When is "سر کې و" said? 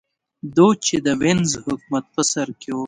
2.31-2.77